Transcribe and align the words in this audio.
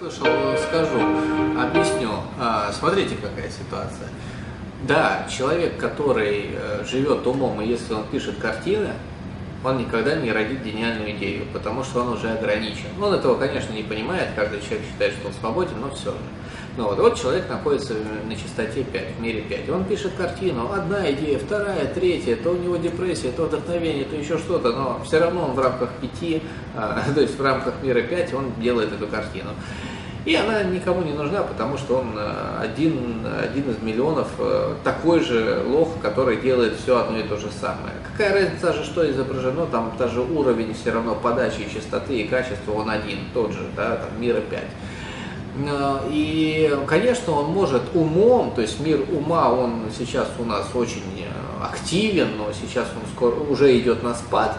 слышал, 0.00 0.26
скажу, 0.56 0.98
объясню. 1.60 2.10
А, 2.38 2.72
смотрите, 2.72 3.16
какая 3.16 3.50
ситуация. 3.50 4.08
Да, 4.88 5.26
человек, 5.30 5.76
который 5.76 6.52
э, 6.54 6.84
живет 6.86 7.26
умом, 7.26 7.60
и 7.60 7.66
если 7.66 7.92
он 7.92 8.04
пишет 8.04 8.38
картины, 8.38 8.88
он 9.62 9.76
никогда 9.76 10.14
не 10.14 10.32
родит 10.32 10.62
гениальную 10.62 11.10
идею, 11.12 11.44
потому 11.52 11.84
что 11.84 12.00
он 12.00 12.14
уже 12.14 12.30
ограничен. 12.30 12.88
Он 12.98 13.12
этого, 13.12 13.36
конечно, 13.36 13.74
не 13.74 13.82
понимает, 13.82 14.30
каждый 14.34 14.62
человек 14.62 14.86
считает, 14.90 15.12
что 15.12 15.28
он 15.28 15.34
свободен, 15.34 15.78
но 15.78 15.90
все 15.90 16.12
же. 16.12 16.18
Ну 16.76 16.84
вот, 16.84 16.98
вот 16.98 17.20
человек 17.20 17.48
находится 17.50 17.94
на 18.26 18.34
частоте 18.34 18.84
5, 18.84 19.16
в 19.18 19.20
мире 19.20 19.42
5. 19.42 19.68
Он 19.68 19.84
пишет 19.84 20.12
картину, 20.16 20.72
одна 20.72 21.10
идея, 21.10 21.38
вторая, 21.38 21.84
третья, 21.86 22.36
то 22.36 22.50
у 22.50 22.56
него 22.56 22.76
депрессия, 22.76 23.32
то 23.32 23.44
вдохновение, 23.44 24.04
то 24.04 24.16
еще 24.16 24.38
что-то, 24.38 24.72
но 24.72 25.02
все 25.04 25.18
равно 25.18 25.46
он 25.46 25.52
в 25.52 25.58
рамках 25.58 25.90
5, 26.00 26.42
а, 26.76 27.02
то 27.14 27.20
есть 27.20 27.36
в 27.36 27.42
рамках 27.42 27.74
мира 27.82 28.00
5 28.00 28.32
он 28.32 28.52
делает 28.62 28.92
эту 28.92 29.08
картину. 29.08 29.50
И 30.30 30.34
она 30.36 30.62
никому 30.62 31.02
не 31.02 31.12
нужна, 31.12 31.42
потому 31.42 31.76
что 31.76 31.96
он 31.96 32.14
а, 32.16 32.60
один, 32.62 33.26
один 33.42 33.68
из 33.68 33.82
миллионов 33.82 34.28
а, 34.38 34.76
такой 34.84 35.18
же 35.18 35.60
лох, 35.66 35.88
который 36.00 36.36
делает 36.36 36.74
все 36.80 37.00
одно 37.00 37.18
и 37.18 37.24
то 37.24 37.36
же 37.36 37.48
самое. 37.50 37.94
Какая 38.12 38.34
разница 38.34 38.72
же, 38.72 38.84
что 38.84 39.10
изображено, 39.10 39.66
там 39.66 39.92
даже 39.98 40.20
уровень 40.20 40.72
все 40.72 40.92
равно 40.92 41.16
подачи 41.16 41.68
частоты 41.74 42.20
и 42.20 42.28
качества, 42.28 42.74
он 42.74 42.88
один, 42.90 43.18
тот 43.34 43.50
же, 43.50 43.66
да, 43.74 43.96
там 43.96 44.20
мира 44.20 44.40
5. 44.40 44.62
Э, 45.66 45.98
и, 46.08 46.78
конечно, 46.86 47.32
он 47.32 47.46
может 47.46 47.82
умом, 47.94 48.52
то 48.54 48.60
есть 48.62 48.78
мир 48.78 49.00
ума, 49.10 49.50
он 49.50 49.86
сейчас 49.98 50.28
у 50.38 50.44
нас 50.44 50.68
очень 50.74 51.24
э, 51.24 51.64
активен, 51.64 52.36
но 52.38 52.52
сейчас 52.52 52.86
он 52.94 53.02
скоро 53.16 53.34
уже 53.34 53.76
идет 53.76 54.04
на 54.04 54.14
спад. 54.14 54.56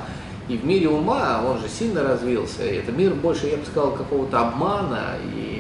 И 0.50 0.58
в 0.58 0.66
мире 0.66 0.90
ума 0.90 1.42
он 1.48 1.60
же 1.60 1.70
сильно 1.70 2.04
развился. 2.04 2.66
И 2.66 2.76
это 2.76 2.92
мир 2.92 3.14
больше, 3.14 3.48
я 3.48 3.56
бы 3.56 3.66
сказал, 3.66 3.92
какого-то 3.92 4.42
обмана 4.42 5.16
и 5.34 5.51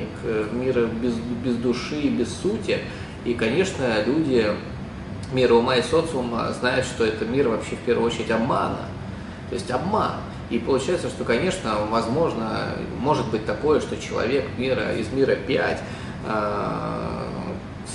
мира 0.51 0.85
без, 0.85 1.13
без 1.13 1.55
души, 1.55 2.09
без 2.09 2.33
сути. 2.33 2.79
И, 3.25 3.33
конечно, 3.33 4.03
люди 4.05 4.47
мира 5.31 5.53
ума 5.53 5.77
и 5.77 5.81
социума 5.81 6.51
знают, 6.59 6.85
что 6.85 7.05
это 7.05 7.25
мир 7.25 7.49
вообще 7.49 7.75
в 7.75 7.79
первую 7.79 8.07
очередь 8.07 8.31
обмана. 8.31 8.79
То 9.49 9.55
есть 9.55 9.69
обман. 9.71 10.13
И 10.49 10.59
получается, 10.59 11.07
что, 11.07 11.23
конечно, 11.23 11.75
возможно, 11.89 12.69
может 12.99 13.29
быть 13.31 13.45
такое, 13.45 13.79
что 13.79 13.95
человек 13.95 14.45
мира, 14.57 14.93
из 14.93 15.09
мира 15.11 15.35
5 15.35 15.79
э, 16.27 17.21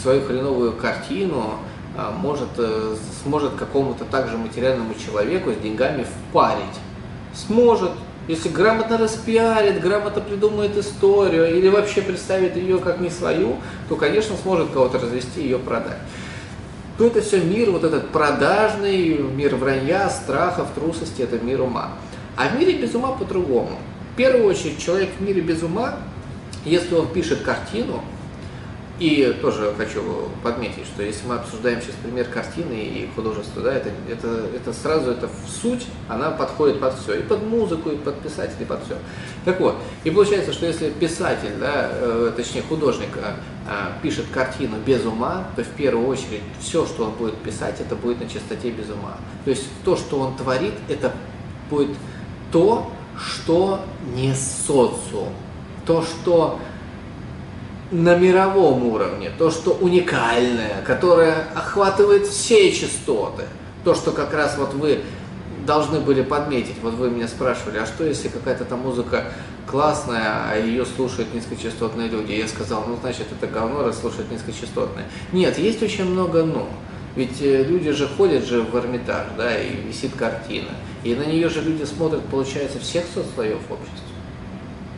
свою 0.02 0.22
хреновую 0.22 0.72
картину 0.72 1.58
э, 1.96 2.10
может, 2.18 2.48
э, 2.56 2.96
сможет 3.22 3.54
какому-то 3.56 4.06
также 4.06 4.38
материальному 4.38 4.94
человеку 4.94 5.52
с 5.52 5.56
деньгами 5.56 6.04
впарить. 6.04 6.64
Сможет, 7.34 7.92
если 8.28 8.48
грамотно 8.48 8.98
распиарит, 8.98 9.80
грамотно 9.80 10.20
придумает 10.20 10.76
историю 10.76 11.56
или 11.56 11.68
вообще 11.68 12.02
представит 12.02 12.56
ее 12.56 12.78
как 12.78 13.00
не 13.00 13.10
свою, 13.10 13.56
то, 13.88 13.96
конечно, 13.96 14.36
сможет 14.36 14.70
кого-то 14.70 14.98
развести 14.98 15.40
и 15.40 15.44
ее 15.44 15.58
продать. 15.58 15.98
То 16.98 17.06
это 17.06 17.20
все 17.20 17.40
мир, 17.40 17.70
вот 17.70 17.84
этот 17.84 18.08
продажный, 18.08 19.18
мир 19.18 19.54
вранья, 19.56 20.08
страхов, 20.08 20.68
трусости, 20.74 21.22
это 21.22 21.38
мир 21.38 21.60
ума. 21.60 21.92
А 22.36 22.48
в 22.48 22.58
мире 22.58 22.78
без 22.78 22.94
ума 22.94 23.12
по-другому. 23.12 23.78
В 24.14 24.16
первую 24.16 24.46
очередь, 24.46 24.82
человек 24.82 25.10
в 25.18 25.22
мире 25.22 25.42
без 25.42 25.62
ума, 25.62 25.96
если 26.64 26.94
он 26.94 27.06
пишет 27.08 27.42
картину, 27.42 28.02
и 28.98 29.36
тоже 29.42 29.74
хочу 29.76 30.02
подметить, 30.42 30.86
что 30.86 31.02
если 31.02 31.26
мы 31.26 31.34
обсуждаем 31.34 31.82
сейчас 31.82 31.94
пример 32.02 32.26
картины 32.26 32.72
и 32.72 33.10
художества, 33.14 33.62
да, 33.62 33.74
это, 33.74 33.90
это, 34.10 34.46
это 34.54 34.72
сразу 34.72 35.10
это 35.10 35.28
в 35.28 35.50
суть, 35.50 35.86
она 36.08 36.30
подходит 36.30 36.80
под 36.80 36.94
все, 36.98 37.20
и 37.20 37.22
под 37.22 37.42
музыку, 37.42 37.90
и 37.90 37.96
под 37.96 38.18
писателя, 38.20 38.56
и 38.60 38.64
под 38.64 38.82
все. 38.84 38.96
Так 39.44 39.60
вот, 39.60 39.76
и 40.04 40.10
получается, 40.10 40.52
что 40.52 40.66
если 40.66 40.88
писатель, 40.88 41.52
да, 41.60 41.90
э, 41.92 42.32
точнее 42.34 42.62
художник 42.62 43.10
э, 43.16 43.34
э, 43.68 43.72
пишет 44.02 44.24
картину 44.32 44.76
без 44.84 45.04
ума, 45.04 45.46
то 45.56 45.62
в 45.62 45.68
первую 45.68 46.06
очередь 46.06 46.42
все, 46.58 46.86
что 46.86 47.04
он 47.04 47.10
будет 47.12 47.36
писать, 47.36 47.80
это 47.80 47.96
будет 47.96 48.20
на 48.20 48.28
чистоте 48.28 48.70
без 48.70 48.88
ума. 48.88 49.18
То 49.44 49.50
есть 49.50 49.66
то, 49.84 49.96
что 49.96 50.20
он 50.20 50.36
творит, 50.36 50.74
это 50.88 51.12
будет 51.68 51.90
то, 52.50 52.90
что 53.18 53.80
не 54.14 54.34
социум, 54.34 55.32
то, 55.84 56.02
что 56.02 56.58
на 57.90 58.16
мировом 58.16 58.84
уровне, 58.86 59.30
то, 59.38 59.50
что 59.50 59.72
уникальное, 59.72 60.82
которое 60.84 61.46
охватывает 61.54 62.26
все 62.26 62.72
частоты, 62.72 63.44
то, 63.84 63.94
что 63.94 64.10
как 64.10 64.34
раз 64.34 64.56
вот 64.58 64.74
вы 64.74 65.00
должны 65.66 66.00
были 66.00 66.22
подметить, 66.22 66.76
вот 66.82 66.94
вы 66.94 67.10
меня 67.10 67.28
спрашивали, 67.28 67.78
а 67.78 67.86
что 67.86 68.04
если 68.04 68.28
какая-то 68.28 68.64
там 68.64 68.80
музыка 68.80 69.24
классная, 69.66 70.50
а 70.50 70.56
ее 70.56 70.84
слушают 70.86 71.34
низкочастотные 71.34 72.08
люди? 72.08 72.32
Я 72.32 72.48
сказал, 72.48 72.84
ну 72.86 72.96
значит 73.00 73.26
это 73.30 73.46
говно, 73.46 73.82
раз 73.82 74.00
слушают 74.00 74.30
низкочастотные. 74.30 75.06
Нет, 75.32 75.58
есть 75.58 75.82
очень 75.82 76.04
много 76.04 76.44
«но». 76.44 76.68
Ведь 77.16 77.40
э, 77.40 77.64
люди 77.64 77.92
же 77.92 78.06
ходят 78.08 78.44
же 78.44 78.60
в 78.60 78.76
Эрмитаж, 78.76 79.26
да, 79.38 79.58
и 79.58 79.74
висит 79.74 80.12
картина. 80.14 80.68
И 81.02 81.14
на 81.14 81.24
нее 81.24 81.48
же 81.48 81.62
люди 81.62 81.84
смотрят, 81.84 82.22
получается, 82.26 82.78
всех 82.78 83.04
сослоев 83.06 83.60
общества. 83.70 84.15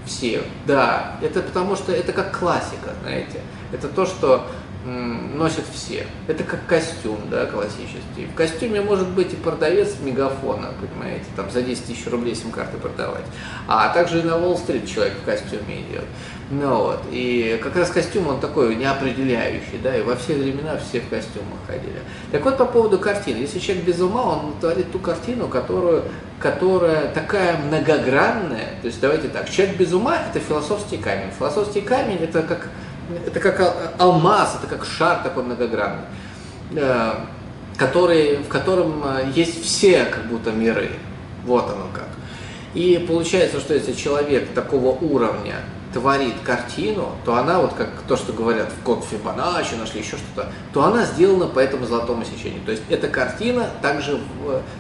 Всех. 0.09 0.43
Да, 0.67 1.17
это 1.23 1.43
потому 1.43 1.77
что 1.77 1.93
это 1.93 2.13
как 2.13 2.39
классика, 2.39 2.95
знаете. 3.03 3.41
Это 3.73 3.89
то, 3.89 4.07
что 4.07 4.47
носят 4.87 5.65
все. 5.73 6.07
Это 6.29 6.45
как 6.45 6.65
костюм, 6.67 7.19
да, 7.31 7.47
классический. 7.47 8.27
В 8.33 8.35
костюме 8.35 8.81
может 8.81 9.09
быть 9.09 9.33
и 9.33 9.37
продавец 9.37 9.97
мегафона, 10.03 10.69
понимаете, 10.81 11.27
там 11.37 11.51
за 11.51 11.63
10 11.63 11.85
тысяч 11.85 12.07
рублей 12.07 12.35
сим-карты 12.35 12.79
продавать. 12.79 13.25
А 13.67 13.93
также 13.93 14.21
и 14.21 14.23
на 14.23 14.37
Уолл-стрит 14.39 14.89
человек 14.89 15.15
в 15.21 15.25
костюме 15.25 15.83
идет. 15.83 16.05
Ну 16.51 16.77
вот, 16.77 17.01
и 17.11 17.61
как 17.63 17.77
раз 17.77 17.91
костюм 17.91 18.29
он 18.29 18.41
такой 18.41 18.75
неопределяющий, 18.77 19.79
да, 19.83 19.95
и 19.95 20.03
во 20.03 20.17
все 20.17 20.35
времена 20.35 20.79
все 20.79 21.01
в 21.01 21.09
костюмах 21.11 21.59
ходили. 21.67 22.01
Так 22.33 22.43
вот, 22.45 22.57
по 22.57 22.65
поводу 22.65 22.99
картины. 22.99 23.37
Если 23.39 23.59
человек 23.59 23.85
без 23.85 24.01
ума, 24.01 24.23
он 24.23 24.55
творит 24.59 24.91
ту 24.91 24.99
картину, 24.99 25.49
которую, 25.49 26.05
которая 26.41 27.09
такая 27.09 27.59
многогранная. 27.59 28.69
То 28.81 28.87
есть, 28.87 29.01
давайте 29.01 29.29
так, 29.29 29.51
человек 29.51 29.77
без 29.77 29.93
ума– 29.93 30.17
это 30.31 30.41
философский 30.41 30.99
камень. 30.99 31.31
Философский 31.37 31.81
камень– 31.81 32.19
это 32.23 32.43
как 32.43 32.69
это 33.27 33.41
как 33.41 33.95
алмаз, 33.99 34.59
это 34.59 34.67
как 34.67 34.85
шар 34.85 35.23
такой 35.23 35.45
многогранный, 35.45 36.05
э, 36.73 37.15
который, 37.77 38.37
в 38.37 38.49
котором 38.49 39.03
э, 39.05 39.33
есть 39.35 39.65
все 39.65 40.05
как 40.05 40.27
будто 40.27 40.53
миры. 40.53 40.91
Вот 41.45 41.65
оно 41.71 41.87
как. 41.93 42.09
И 42.75 43.05
получается, 43.09 43.61
что 43.61 43.75
если 43.75 43.93
человек 43.93 44.51
такого 44.53 44.89
уровня 44.89 45.57
творит 45.93 46.35
картину, 46.45 47.11
то 47.25 47.37
она, 47.37 47.61
вот 47.61 47.75
как 47.75 47.89
то, 48.07 48.17
что 48.17 48.33
говорят 48.33 48.71
в 48.71 48.83
код 48.83 49.05
Фибоначчи, 49.05 49.75
нашли 49.75 50.01
еще 50.01 50.17
что-то, 50.17 50.51
то 50.73 50.85
она 50.85 51.05
сделана 51.05 51.47
по 51.47 51.59
этому 51.59 51.87
золотому 51.87 52.25
сечению. 52.25 52.61
То 52.65 52.73
есть 52.73 52.83
эта 52.89 53.09
картина 53.09 53.69
также, 53.81 54.21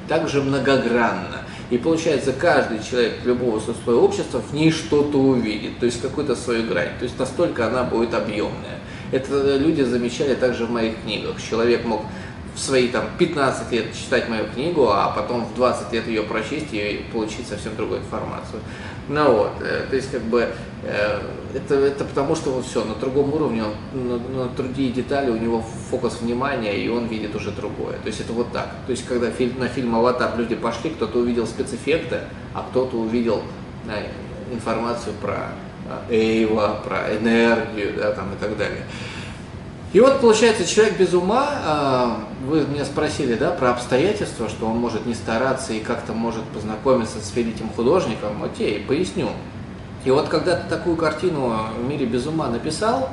также 0.09 0.43
многогранна. 0.43 1.43
И 1.71 1.77
получается, 1.77 2.33
каждый 2.33 2.83
человек 2.83 3.25
любого 3.25 3.61
слоя 3.61 3.99
общества 3.99 4.41
в 4.41 4.55
ней 4.55 4.71
что-то 4.71 5.19
увидит, 5.19 5.79
то 5.79 5.87
есть 5.87 6.01
какую-то 6.01 6.35
свою 6.35 6.67
грань. 6.67 6.91
То 6.99 7.05
есть 7.05 7.19
настолько 7.19 7.67
она 7.67 7.85
будет 7.85 8.15
объемная. 8.15 8.79
Это 9.13 9.57
люди 9.57 9.83
замечали 9.83 10.35
также 10.35 10.67
в 10.67 10.71
моих 10.71 11.03
книгах. 11.03 11.37
Человек 11.43 11.85
мог 11.85 12.03
в 12.55 12.61
свои 12.61 12.89
там 12.89 13.05
15 13.19 13.71
лет 13.73 13.95
читать 13.95 14.29
мою 14.29 14.47
книгу, 14.47 14.89
а 14.89 15.11
потом 15.11 15.45
в 15.45 15.55
20 15.55 15.93
лет 15.93 16.09
ее 16.09 16.23
прочесть 16.23 16.73
и 16.73 17.05
получить 17.13 17.47
совсем 17.47 17.77
другую 17.77 18.01
информацию. 18.01 18.61
Ну 19.09 19.33
вот, 19.33 19.53
э, 19.63 19.87
то 19.89 19.97
есть 19.97 20.11
как 20.11 20.23
бы 20.23 20.49
э, 20.83 21.21
это, 21.55 21.75
это 21.77 22.05
потому, 22.05 22.35
что 22.37 22.51
вот 22.51 22.67
все, 22.67 22.85
на 22.85 22.95
другом 22.95 23.33
уровне, 23.33 23.65
он, 23.65 24.09
на, 24.09 24.19
на 24.19 24.49
другие 24.51 24.93
детали 24.93 25.31
у 25.31 25.39
него 25.39 25.65
фокус 25.91 26.21
внимания, 26.21 26.77
и 26.77 26.89
он 26.89 27.07
видит 27.07 27.35
уже 27.35 27.51
другое. 27.51 27.95
То 27.95 28.09
есть 28.09 28.21
это 28.21 28.33
вот 28.33 28.53
так. 28.53 28.69
То 28.87 28.93
есть 28.93 29.07
когда 29.07 29.31
фильм, 29.31 29.59
на 29.59 29.69
фильм 29.69 29.95
«Аватар» 29.95 30.37
люди 30.37 30.55
пошли, 30.55 30.91
кто-то 30.91 31.21
увидел 31.21 31.47
спецэффекты, 31.47 32.21
а 32.55 32.67
кто-то 32.69 32.97
увидел 32.99 33.43
да, 33.87 33.95
информацию 34.53 35.15
про 35.23 35.53
Эйва, 36.11 36.81
про 36.85 37.17
энергию, 37.17 37.95
да, 37.97 38.13
там 38.13 38.35
и 38.35 38.37
так 38.37 38.57
далее. 38.59 38.85
И 39.95 40.01
вот 40.01 40.21
получается, 40.21 40.67
человек 40.67 40.99
без 40.99 41.15
ума, 41.15 41.49
а, 41.65 42.21
вы 42.47 42.67
меня 42.67 42.85
спросили, 42.85 43.35
да, 43.35 43.51
про 43.51 43.71
обстоятельства, 43.71 44.51
что 44.51 44.67
он 44.67 44.77
может 44.77 45.07
не 45.07 45.15
стараться 45.15 45.73
и 45.73 45.81
как-то 45.81 46.13
может 46.13 46.45
познакомиться 46.45 47.21
с 47.23 47.35
великим 47.35 47.71
художником, 47.71 48.45
окей, 48.45 48.85
поясню. 48.87 49.31
И 50.05 50.11
вот 50.11 50.29
когда 50.29 50.57
ты 50.57 50.69
такую 50.69 50.97
картину 50.97 51.55
в 51.79 51.89
мире 51.89 52.05
без 52.05 52.27
ума 52.27 52.49
написал, 52.49 53.11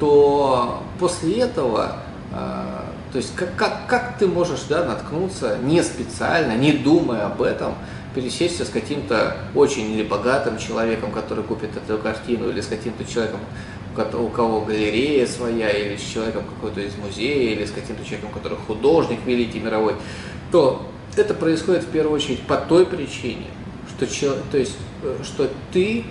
то 0.00 0.82
после 0.98 1.38
этого, 1.38 1.98
а, 2.32 2.84
то 3.12 3.18
есть 3.18 3.36
как, 3.36 3.54
как, 3.54 3.86
как 3.86 4.18
ты 4.18 4.26
можешь 4.26 4.62
да, 4.68 4.84
наткнуться 4.84 5.58
не 5.62 5.84
специально, 5.84 6.56
не 6.56 6.72
думая 6.72 7.26
об 7.26 7.40
этом, 7.42 7.74
пересечься 8.12 8.64
с 8.64 8.68
каким-то 8.68 9.36
очень 9.54 9.92
или 9.92 10.02
богатым 10.02 10.58
человеком, 10.58 11.12
который 11.12 11.44
купит 11.44 11.70
эту 11.76 11.96
картину, 11.98 12.48
или 12.50 12.60
с 12.60 12.66
каким-то 12.66 13.04
человеком, 13.04 13.40
у 13.96 14.28
кого 14.28 14.62
галерея 14.62 15.26
своя, 15.26 15.70
или 15.70 15.96
с 15.96 16.02
человеком 16.02 16.44
какой-то 16.44 16.80
из 16.80 16.96
музея, 16.96 17.54
или 17.54 17.64
с 17.64 17.70
каким-то 17.70 18.04
человеком, 18.04 18.30
который 18.32 18.58
художник 18.66 19.20
великий 19.26 19.60
мировой, 19.60 19.94
то 20.50 20.86
это 21.16 21.34
происходит 21.34 21.84
в 21.84 21.88
первую 21.88 22.16
очередь 22.16 22.40
по 22.42 22.56
той 22.56 22.86
причине, 22.86 23.46
что, 23.88 24.36
то 24.50 24.58
есть, 24.58 24.76
э, 25.02 25.16
что 25.22 25.50
ты 25.72 26.04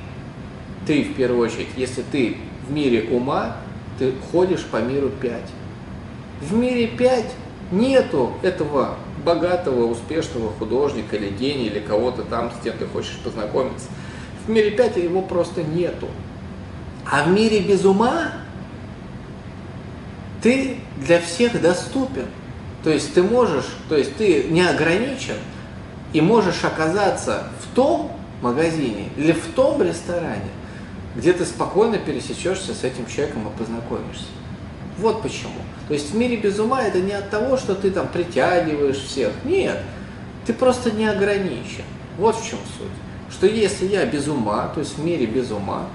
ты 0.85 1.03
в 1.03 1.15
первую 1.15 1.47
очередь, 1.47 1.67
если 1.77 2.01
ты 2.01 2.37
в 2.67 2.71
мире 2.71 3.07
ума, 3.11 3.57
ты 3.99 4.13
ходишь 4.31 4.63
по 4.63 4.77
миру 4.77 5.09
5. 5.21 5.41
В 6.41 6.53
мире 6.53 6.87
5 6.87 7.25
нету 7.71 8.31
этого 8.41 8.95
богатого, 9.23 9.85
успешного 9.85 10.51
художника 10.51 11.15
или 11.15 11.29
гения, 11.29 11.67
или 11.67 11.79
кого-то 11.79 12.23
там, 12.23 12.51
с 12.51 12.63
кем 12.63 12.75
ты 12.77 12.85
хочешь 12.87 13.19
познакомиться. 13.23 13.87
В 14.45 14.49
мире 14.49 14.71
5 14.71 14.97
его 14.97 15.21
просто 15.21 15.63
нету. 15.63 16.07
А 17.11 17.23
в 17.23 17.27
мире 17.27 17.59
без 17.59 17.83
ума 17.83 18.31
ты 20.41 20.77
для 20.97 21.19
всех 21.19 21.61
доступен. 21.61 22.25
То 22.85 22.89
есть 22.89 23.13
ты 23.13 23.21
можешь, 23.21 23.65
то 23.89 23.97
есть 23.97 24.15
ты 24.15 24.45
не 24.45 24.61
ограничен 24.61 25.35
и 26.13 26.21
можешь 26.21 26.63
оказаться 26.63 27.49
в 27.61 27.75
том 27.75 28.13
магазине 28.41 29.09
или 29.17 29.33
в 29.33 29.45
том 29.53 29.83
ресторане, 29.83 30.49
где 31.17 31.33
ты 31.33 31.45
спокойно 31.45 31.97
пересечешься 31.97 32.73
с 32.73 32.85
этим 32.85 33.05
человеком 33.05 33.47
и 33.47 33.57
познакомишься. 33.57 34.25
Вот 34.97 35.21
почему. 35.21 35.59
То 35.89 35.93
есть 35.93 36.11
в 36.11 36.15
мире 36.15 36.37
без 36.37 36.59
ума 36.59 36.81
это 36.81 37.01
не 37.01 37.11
от 37.11 37.29
того, 37.29 37.57
что 37.57 37.75
ты 37.75 37.91
там 37.91 38.07
притягиваешь 38.07 38.97
всех. 38.97 39.33
Нет, 39.43 39.79
ты 40.45 40.53
просто 40.53 40.91
не 40.91 41.07
ограничен. 41.07 41.83
Вот 42.17 42.37
в 42.37 42.49
чем 42.49 42.59
суть. 42.77 42.87
Что 43.29 43.47
если 43.47 43.85
я 43.85 44.05
без 44.05 44.29
ума, 44.29 44.71
то 44.73 44.79
есть 44.79 44.97
в 44.97 45.03
мире 45.03 45.25
без 45.25 45.51
ума, 45.51 45.87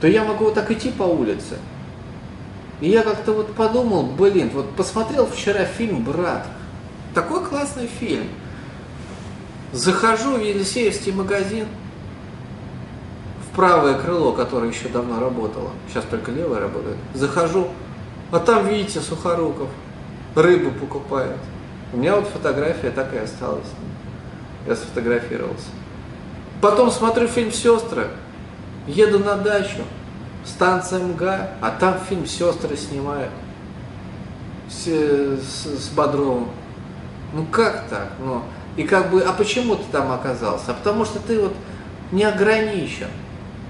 то 0.00 0.08
я 0.08 0.24
могу 0.24 0.46
вот 0.46 0.54
так 0.54 0.70
идти 0.70 0.90
по 0.90 1.02
улице. 1.02 1.58
И 2.80 2.88
я 2.88 3.02
как-то 3.02 3.32
вот 3.32 3.54
подумал, 3.54 4.04
блин, 4.04 4.50
вот 4.54 4.70
посмотрел 4.74 5.26
вчера 5.26 5.64
фильм 5.64 6.02
«Брат». 6.02 6.46
Такой 7.14 7.44
классный 7.44 7.86
фильм. 7.86 8.28
Захожу 9.72 10.36
в 10.36 10.42
Елисеевский 10.42 11.12
магазин, 11.12 11.66
в 13.44 13.54
правое 13.54 13.94
крыло, 13.98 14.32
которое 14.32 14.70
еще 14.70 14.88
давно 14.88 15.20
работало, 15.20 15.70
сейчас 15.88 16.04
только 16.04 16.30
левое 16.32 16.60
работает, 16.60 16.96
захожу, 17.14 17.68
а 18.32 18.40
там, 18.40 18.66
видите, 18.66 19.00
Сухоруков 19.00 19.68
рыбу 20.34 20.70
покупает. 20.72 21.36
У 21.92 21.98
меня 21.98 22.16
вот 22.16 22.28
фотография 22.28 22.90
так 22.90 23.12
и 23.14 23.18
осталась. 23.18 23.66
Я 24.66 24.76
сфотографировался. 24.76 25.66
Потом 26.60 26.90
смотрю 26.90 27.28
фильм 27.28 27.52
«Сестры», 27.52 28.08
еду 28.90 29.18
на 29.18 29.36
дачу, 29.36 29.82
станция 30.44 31.00
МГА, 31.00 31.50
а 31.60 31.70
там 31.70 31.98
фильм 32.08 32.26
«Сестры» 32.26 32.76
снимают 32.76 33.30
с, 34.68 34.86
с, 34.86 35.66
с 35.66 35.88
Бодровым. 35.90 36.48
Ну 37.32 37.46
как 37.46 37.88
так? 37.88 38.12
Ну, 38.18 38.42
и 38.76 38.84
как 38.84 39.10
бы, 39.10 39.22
а 39.22 39.32
почему 39.32 39.76
ты 39.76 39.84
там 39.92 40.10
оказался? 40.12 40.72
А 40.72 40.74
потому 40.74 41.04
что 41.04 41.18
ты 41.18 41.40
вот 41.40 41.54
не 42.12 42.24
ограничен. 42.24 43.08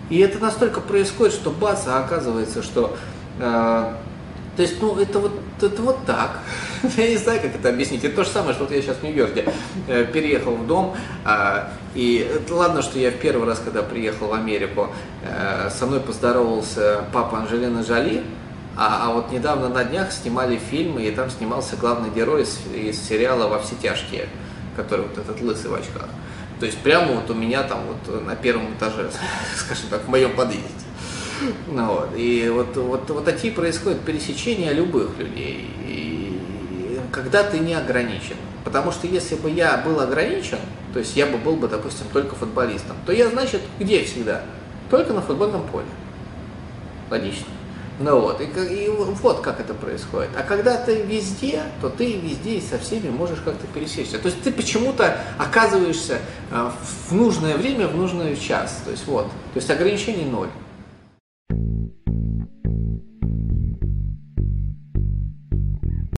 И 0.09 0.19
это 0.19 0.39
настолько 0.39 0.81
происходит, 0.81 1.35
что 1.35 1.51
бац, 1.51 1.87
а 1.87 2.01
оказывается, 2.05 2.63
что 2.63 2.97
э, 3.39 3.95
то 4.61 4.63
есть, 4.63 4.83
ну, 4.83 4.99
это 4.99 5.19
вот, 5.19 5.33
это 5.63 5.83
вот 5.83 6.05
так. 6.05 6.41
я 6.97 7.09
не 7.09 7.17
знаю, 7.17 7.41
как 7.41 7.55
это 7.55 7.69
объяснить. 7.69 8.05
Это 8.05 8.17
то 8.17 8.25
же 8.25 8.31
самое, 8.31 8.53
что 8.53 8.65
вот 8.65 8.73
я 8.73 8.83
сейчас 8.83 8.97
в 8.97 9.03
Нью-Йорке 9.03 9.47
э, 9.89 10.05
переехал 10.13 10.53
в 10.53 10.67
дом, 10.67 10.95
э, 11.25 11.65
и 11.95 12.31
это, 12.37 12.55
ладно, 12.55 12.83
что 12.83 12.99
я 12.99 13.11
в 13.11 13.17
первый 13.17 13.47
раз, 13.47 13.61
когда 13.65 13.83
приехал 13.83 14.29
в 14.29 14.33
Америку, 14.33 14.89
э, 15.23 15.71
со 15.71 15.87
мной 15.87 16.01
поздоровался 16.01 17.05
папа 17.13 17.39
Анжелина 17.39 17.81
Джоли, 17.81 18.23
а, 18.77 19.09
а 19.09 19.13
вот 19.13 19.33
недавно 19.33 19.69
на 19.69 19.85
днях 19.85 20.13
снимали 20.13 20.57
фильмы, 20.57 21.03
и 21.03 21.11
там 21.11 21.31
снимался 21.31 21.77
главный 21.77 22.11
герой 22.11 22.43
из, 22.43 22.59
из 22.75 23.01
сериала 23.01 23.49
«Во 23.49 23.59
все 23.59 23.75
тяжкие», 23.75 24.29
который 24.77 25.07
вот 25.07 25.19
этот 25.19 25.41
лысый 25.41 25.71
в 25.71 25.75
очках. 25.75 26.09
То 26.61 26.67
есть 26.67 26.79
прямо 26.79 27.15
вот 27.15 27.31
у 27.31 27.35
меня 27.35 27.63
там 27.63 27.81
вот 27.87 28.25
на 28.25 28.37
первом 28.37 28.73
этаже, 28.75 29.11
скажем 29.57 29.89
так, 29.91 30.05
в 30.05 30.09
моем 30.09 30.35
подъезде. 30.37 30.69
Ну, 31.69 31.87
вот. 31.87 32.11
И 32.17 32.49
вот, 32.51 32.77
вот, 32.77 33.09
вот 33.11 33.25
такие 33.25 33.53
происходят 33.53 34.01
пересечения 34.01 34.73
любых 34.73 35.19
людей, 35.19 35.71
и, 35.87 36.10
когда 37.12 37.43
ты 37.43 37.59
не 37.59 37.75
ограничен. 37.75 38.37
Потому 38.65 38.93
что 38.93 39.07
если 39.07 39.35
бы 39.35 39.51
я 39.51 39.79
был 39.79 40.01
ограничен, 40.01 40.59
то 40.93 40.99
есть 40.99 41.17
я 41.17 41.27
бы 41.27 41.39
был 41.39 41.57
бы, 41.57 41.69
допустим, 41.69 42.07
только 42.12 42.35
футболистом, 42.37 42.97
то 43.07 43.12
я, 43.12 43.29
значит, 43.29 43.62
где 43.79 44.05
всегда? 44.05 44.43
Только 44.91 45.12
на 45.12 45.23
футбольном 45.23 45.67
поле. 45.69 45.87
Логично. 47.11 47.47
Ну 48.01 48.19
вот, 48.19 48.41
и, 48.41 48.45
и 48.45 48.89
вот 48.89 49.41
как 49.41 49.61
это 49.61 49.75
происходит. 49.75 50.31
А 50.35 50.43
когда 50.43 50.79
ты 50.79 51.03
везде, 51.03 51.62
то 51.83 51.91
ты 51.91 52.15
везде 52.15 52.55
и 52.55 52.61
со 52.61 52.79
всеми 52.79 53.11
можешь 53.11 53.41
как-то 53.41 53.67
пересечься. 53.67 54.19
То 54.19 54.27
есть 54.29 54.43
ты 54.43 54.51
почему-то 54.51 55.19
оказываешься 55.37 56.19
э, 56.51 56.71
в 57.09 57.15
нужное 57.15 57.59
время, 57.59 57.89
в 57.89 57.97
нужный 57.97 58.35
час. 58.37 58.81
То 58.87 58.91
есть 58.91 59.07
вот, 59.07 59.27
то 59.27 59.57
есть 59.57 59.71
ограничений 59.71 60.25
ноль. 60.25 60.49